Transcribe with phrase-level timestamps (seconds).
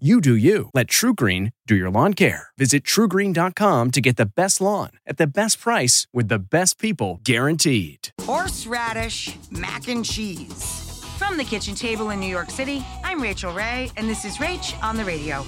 [0.00, 0.70] You do you.
[0.74, 2.48] Let TruGreen do your lawn care.
[2.58, 7.20] Visit trugreen.com to get the best lawn at the best price with the best people
[7.22, 8.08] guaranteed.
[8.22, 11.00] Horseradish mac and cheese.
[11.16, 14.74] From the kitchen table in New York City, I'm Rachael Ray, and this is Rach
[14.82, 15.44] on the radio.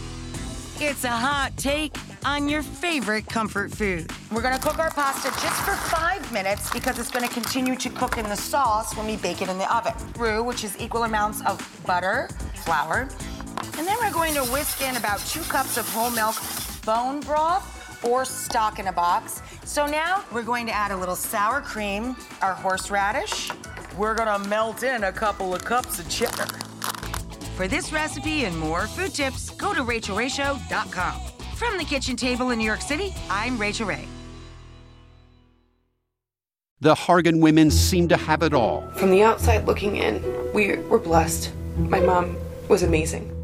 [0.79, 4.13] It's a hot take on your favorite comfort food.
[4.31, 8.17] We're gonna cook our pasta just for five minutes because it's gonna continue to cook
[8.17, 9.95] in the sauce when we bake it in the oven.
[10.17, 13.09] Roux, which is equal amounts of butter, flour,
[13.79, 16.37] and then we're going to whisk in about two cups of whole milk
[16.85, 19.43] bone broth or stock in a box.
[19.65, 23.51] So now we're going to add a little sour cream, our horseradish.
[23.97, 26.47] We're gonna melt in a couple of cups of cheddar.
[27.57, 31.21] For this recipe and more food tips, go to rachaelrayshow.com.
[31.55, 34.07] From the kitchen table in New York City, I'm Rachael Ray.
[36.81, 38.87] The Hargan women seem to have it all.
[38.97, 41.51] From the outside looking in, we were blessed.
[41.79, 42.37] My mom
[42.69, 43.36] was amazing.